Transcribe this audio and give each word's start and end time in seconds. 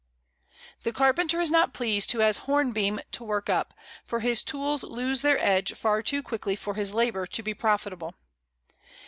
The 0.81 0.91
carpenter 0.91 1.39
is 1.39 1.51
not 1.51 1.75
pleased 1.75 2.11
who 2.11 2.21
has 2.21 2.37
hornbeam 2.47 3.01
to 3.11 3.23
work 3.23 3.51
up, 3.51 3.71
for 4.03 4.19
his 4.21 4.41
tools 4.41 4.81
lose 4.83 5.21
their 5.21 5.37
edge 5.37 5.73
far 5.73 6.01
too 6.01 6.23
quickly 6.23 6.55
for 6.55 6.73
his 6.73 6.91
labour 6.91 7.27
to 7.27 7.43
be 7.43 7.53
profitable. 7.53 8.15